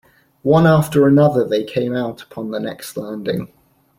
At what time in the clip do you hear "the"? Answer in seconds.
2.49-2.59